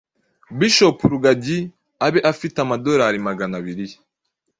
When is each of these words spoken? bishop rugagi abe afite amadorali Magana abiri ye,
bishop 0.57 0.97
rugagi 1.11 1.57
abe 2.05 2.19
afite 2.31 2.57
amadorali 2.61 3.17
Magana 3.27 3.53
abiri 3.61 3.85
ye, 3.89 3.97